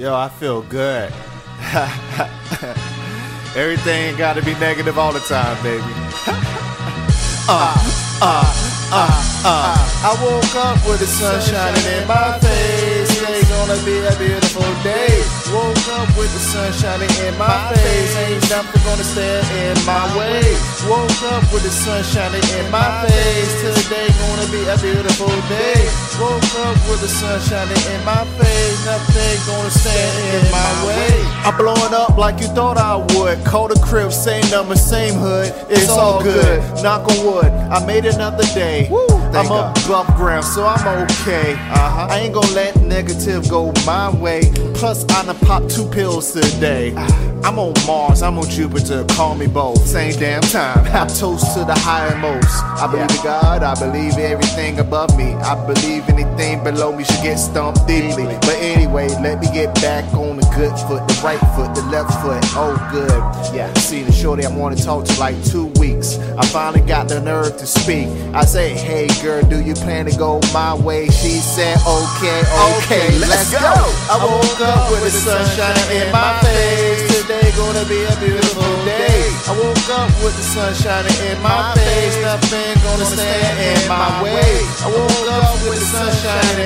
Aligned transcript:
Yo, 0.00 0.16
I 0.16 0.30
feel 0.30 0.62
good. 0.62 1.12
Everything 3.54 4.16
gotta 4.16 4.40
be 4.40 4.54
negative 4.56 4.96
all 4.96 5.12
the 5.12 5.20
time, 5.20 5.62
baby. 5.62 5.84
uh, 7.44 7.76
uh, 8.24 8.48
uh, 8.96 9.12
uh. 9.44 9.76
I 10.00 10.16
woke 10.24 10.56
up 10.56 10.80
with 10.88 11.04
the 11.04 11.06
sun 11.06 11.36
shining 11.44 11.84
in 12.00 12.08
my 12.08 12.32
face. 12.40 13.12
Today's 13.12 13.44
gonna 13.52 13.76
be 13.84 14.00
a 14.00 14.16
beautiful 14.16 14.64
day. 14.80 15.20
Woke 15.52 15.76
up 15.92 16.08
with 16.16 16.32
the 16.32 16.40
sun 16.48 16.72
shining 16.72 17.12
in 17.28 17.36
my 17.36 17.68
face. 17.76 18.16
Ain't 18.24 18.40
nothing 18.48 18.80
gonna 18.88 19.04
stand 19.04 19.44
in 19.52 19.76
my 19.84 20.00
way. 20.16 20.40
Woke 20.88 21.12
up 21.28 21.44
with 21.52 21.60
the 21.60 21.68
sun 21.68 22.00
shining 22.08 22.40
in 22.56 22.64
my 22.72 23.04
face. 23.04 23.52
Today 23.84 24.08
gonna 24.16 24.48
be 24.48 24.64
a 24.64 24.80
beautiful 24.80 25.28
day. 25.52 25.99
Woke 26.20 26.54
up 26.66 26.76
with 26.90 27.00
the 27.00 27.08
sun 27.08 27.40
shining 27.40 27.80
in 27.96 28.04
my 28.04 28.26
face. 28.36 28.84
Nothing 28.84 29.38
gonna 29.46 29.70
stand 29.70 30.44
in 30.44 30.52
my 30.52 30.86
way. 30.86 31.16
I'm 31.46 31.56
blowing 31.56 31.94
up 31.94 32.18
like 32.18 32.38
you 32.40 32.46
thought 32.48 32.76
I 32.76 32.96
would. 33.16 33.42
Call 33.42 33.68
the 33.68 33.80
crib, 33.80 34.12
same 34.12 34.44
number, 34.50 34.76
same 34.76 35.14
hood. 35.14 35.54
It's 35.70 35.88
all 35.88 36.22
good. 36.22 36.60
Knock 36.82 37.08
on 37.08 37.24
wood. 37.24 37.46
I 37.46 37.84
made 37.86 38.04
another 38.04 38.44
day. 38.52 38.90
I'm 39.32 39.46
thank 39.46 39.86
above 39.86 40.06
ground, 40.16 40.44
so 40.44 40.66
I'm 40.66 41.04
okay. 41.04 41.52
Uh-huh. 41.52 42.08
I 42.10 42.18
ain't 42.20 42.34
gonna 42.34 42.50
let 42.52 42.76
negative 42.82 43.48
go 43.48 43.72
my 43.86 44.10
way. 44.16 44.42
Plus, 44.74 45.04
I 45.10 45.24
done 45.24 45.38
popped 45.38 45.70
two 45.70 45.88
pills 45.88 46.32
today. 46.32 46.94
I'm 47.42 47.58
on 47.58 47.72
Mars, 47.86 48.22
I'm 48.22 48.38
on 48.38 48.48
Jupiter, 48.48 49.04
call 49.10 49.34
me 49.34 49.46
both. 49.46 49.86
Same 49.86 50.12
damn 50.18 50.42
time. 50.42 50.84
I 50.94 51.06
toast 51.06 51.54
to 51.54 51.60
the 51.64 51.74
highermost. 51.74 52.62
I 52.78 52.86
believe 52.90 53.10
in 53.10 53.24
God, 53.24 53.62
I 53.62 53.74
believe 53.78 54.18
everything 54.18 54.78
above 54.78 55.16
me. 55.16 55.32
I 55.34 55.54
believe 55.66 56.08
anything 56.08 56.62
below 56.62 56.94
me 56.94 57.04
should 57.04 57.22
get 57.22 57.36
stumped 57.36 57.86
deeply. 57.86 58.24
But 58.24 58.56
anyway, 58.60 59.08
let 59.20 59.40
me 59.40 59.46
get 59.52 59.74
back 59.76 60.04
on 60.14 60.36
the 60.36 60.46
good 60.54 60.76
foot, 60.86 61.06
the 61.08 61.20
right 61.24 61.40
foot, 61.56 61.74
the 61.74 61.82
left 61.88 62.12
foot. 62.20 62.42
Oh, 62.56 62.76
good. 62.92 63.54
Yeah. 63.54 63.72
See 63.74 64.02
shorty 64.20 64.44
I 64.44 64.54
wanna 64.54 64.76
talk 64.76 65.06
to 65.06 65.18
like 65.18 65.36
two 65.44 65.66
weeks. 65.80 66.18
I 66.36 66.44
finally 66.46 66.82
got 66.86 67.08
the 67.08 67.20
nerve 67.20 67.56
to 67.56 67.66
speak. 67.66 68.08
I 68.34 68.44
say, 68.44 68.74
hey 68.74 69.08
girl, 69.22 69.42
do 69.42 69.62
you 69.62 69.72
plan 69.74 70.04
to 70.06 70.16
go 70.16 70.40
my 70.52 70.74
way? 70.74 71.06
She 71.08 71.40
said, 71.40 71.78
okay, 71.88 72.40
okay, 72.76 73.18
let's 73.18 73.50
go. 73.50 73.72
I 74.12 74.20
woke 74.20 74.60
up 74.60 74.90
with 74.92 75.04
the 75.04 75.10
sunshine 75.10 75.80
in 75.96 76.12
my 76.12 76.36
face. 76.44 77.00
Today 77.22 77.48
gonna 77.56 77.84
be 77.88 78.04
a 78.04 78.14
beautiful 78.20 78.68
day. 78.84 79.24
I 79.48 79.56
woke 79.56 79.88
up 79.88 80.12
with 80.20 80.36
the 80.36 80.44
sun 80.44 80.74
shining 80.74 81.16
in 81.32 81.40
my 81.42 81.72
face. 81.74 82.20
Nothing 82.20 82.76
gonna 82.84 83.08
stand 83.08 83.56
in 83.56 83.88
my 83.88 84.22
way. 84.22 84.52
I 84.84 84.88
woke 84.92 85.32
up 85.32 85.56
with 85.64 85.80
the 85.80 85.88
sun 85.88 86.12
shining 86.20 86.59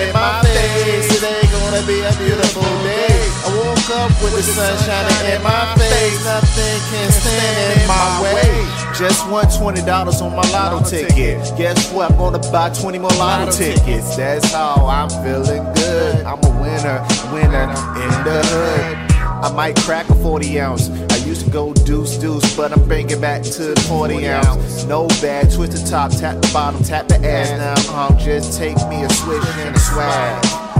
up 4.04 4.22
with 4.22 4.36
the 4.36 4.42
sun 4.42 4.76
shining 4.84 5.34
in 5.34 5.42
my 5.42 5.74
face. 5.76 6.24
Nothing 6.24 6.80
can 6.92 7.10
stand 7.10 7.80
in 7.80 7.88
my 7.88 8.20
way. 8.22 8.52
Just 8.98 9.28
won 9.30 9.46
twenty 9.48 9.82
dollars 9.82 10.20
on 10.20 10.36
my 10.36 10.46
lotto 10.52 10.84
ticket. 10.88 11.40
Guess 11.56 11.92
what? 11.92 12.10
I'm 12.10 12.18
gonna 12.18 12.38
buy 12.52 12.70
twenty 12.70 12.98
more 12.98 13.10
lotto 13.12 13.50
tickets. 13.50 14.16
That's 14.16 14.52
how 14.52 14.86
I'm 14.86 15.08
feeling 15.24 15.64
good. 15.74 16.24
I'm 16.26 16.38
a 16.44 16.52
winner, 16.60 17.00
winner 17.32 17.66
in 18.02 18.12
the 18.28 18.40
hood. 18.52 19.14
I 19.44 19.52
might 19.52 19.76
crack 19.76 20.08
a 20.08 20.14
40 20.14 20.58
ounce. 20.58 20.88
I 20.88 21.16
used 21.16 21.44
to 21.44 21.50
go 21.50 21.74
deuce 21.74 22.16
deuce, 22.16 22.56
but 22.56 22.72
I'm 22.72 22.86
bringing 22.88 23.20
back 23.20 23.42
to 23.42 23.74
the 23.74 23.80
40 23.88 24.26
ounce. 24.28 24.84
No 24.84 25.06
bad, 25.20 25.52
twist 25.52 25.72
the 25.72 25.90
top, 25.90 26.12
tap 26.12 26.40
the 26.40 26.50
bottom, 26.52 26.82
tap 26.82 27.08
the 27.08 27.16
ass. 27.16 27.50
Now 27.90 28.06
um, 28.06 28.18
just 28.18 28.58
take 28.58 28.76
me 28.88 29.02
a 29.04 29.10
switch 29.10 29.44
and 29.44 29.76
a 29.76 29.78
swag. 29.78 30.73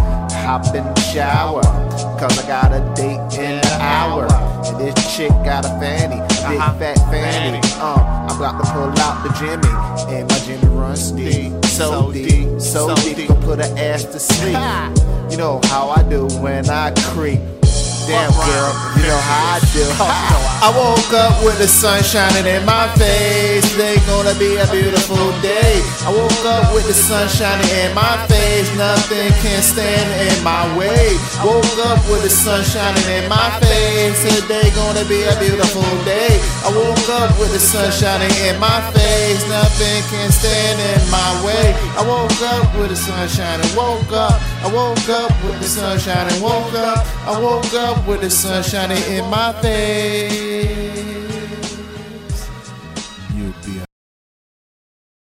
Hop 0.45 0.67
in 0.75 0.85
the 0.85 1.01
shower, 1.01 1.63
cause 2.21 2.39
I 2.39 2.47
got 2.47 2.73
a 2.73 2.81
date 2.95 3.39
in 3.39 3.59
an 3.59 3.81
hour. 3.81 4.27
And 4.67 4.79
this 4.79 5.17
chick 5.17 5.31
got 5.43 5.65
a 5.65 5.69
fanny, 5.81 6.17
a 6.21 6.27
big 6.49 6.59
Uh-huh. 6.61 6.73
fat 6.79 6.99
fanny. 7.11 7.59
Um, 7.81 8.01
I'm 8.29 8.37
about 8.37 8.63
to 8.63 8.71
pull 8.71 8.93
out 9.01 9.23
the 9.25 9.31
Jimmy, 9.41 9.73
and 10.15 10.29
my 10.29 10.39
Jimmy 10.45 10.69
runs 10.77 11.11
deep, 11.13 11.65
so 11.65 12.13
deep, 12.13 12.61
so 12.61 12.95
deep, 12.97 13.27
can 13.27 13.37
put 13.43 13.59
her 13.59 13.75
ass 13.79 14.05
to 14.05 14.21
sleep. 14.21 14.59
You 15.31 15.39
know 15.39 15.61
how 15.65 15.89
I 15.91 16.03
do 16.03 16.27
when 16.41 16.69
I 16.69 16.91
creep. 17.13 17.41
Damn 18.07 18.31
girl, 18.33 18.73
you 19.01 19.07
know 19.09 19.17
how 19.25 19.57
I 19.57 19.61
do. 19.73 19.87
I 20.67 20.69
woke 20.77 21.13
up 21.15 21.43
with 21.43 21.57
the 21.59 21.67
sun 21.67 22.03
shining 22.03 22.45
in 22.47 22.65
my 22.67 22.87
face. 22.97 23.64
Today 23.75 23.99
gonna 24.07 24.39
be 24.39 24.55
a 24.55 24.71
beautiful 24.71 25.35
day. 25.43 25.83
I 26.07 26.15
woke 26.15 26.47
up 26.47 26.73
with 26.73 26.87
the 26.87 26.95
sun 26.95 27.27
shining 27.27 27.67
in 27.83 27.93
my 27.93 28.15
face. 28.31 28.71
Nothing 28.79 29.35
can 29.43 29.61
stand 29.67 30.07
in 30.31 30.45
my 30.45 30.63
way. 30.79 31.19
Woke 31.43 31.75
up 31.91 31.99
with 32.07 32.23
the 32.23 32.31
sun 32.31 32.63
shining 32.63 33.03
in 33.19 33.29
my 33.29 33.51
face. 33.59 34.15
Today 34.23 34.71
gonna 34.79 35.03
be 35.11 35.27
a 35.27 35.35
beautiful 35.43 35.83
day. 36.07 36.39
I 36.63 36.71
woke 36.71 37.09
up 37.19 37.35
with 37.35 37.51
the 37.51 37.59
sun 37.59 37.91
shining 37.91 38.31
in 38.47 38.61
my 38.63 38.79
face. 38.95 39.43
Nothing 39.51 40.07
can 40.07 40.31
stand 40.31 40.79
in 40.79 41.03
my 41.11 41.31
way. 41.43 41.75
I 41.99 42.07
woke 42.07 42.43
up 42.55 42.71
with 42.79 42.95
the 42.95 42.97
sun 42.97 43.27
shining. 43.27 43.67
Woke 43.75 44.15
up. 44.15 44.39
I 44.63 44.71
woke 44.71 45.09
up 45.11 45.35
with 45.43 45.59
the 45.59 45.67
sun 45.67 45.99
shining. 45.99 46.39
Woke 46.41 46.79
up. 46.79 47.03
I 47.27 47.43
woke 47.43 47.75
up 47.75 48.07
with 48.07 48.21
the 48.21 48.31
sun 48.31 48.63
shining 48.63 49.03
in 49.11 49.29
my 49.29 49.51
face. 49.59 50.04